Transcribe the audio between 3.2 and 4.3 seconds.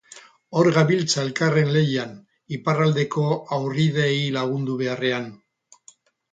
haurrideei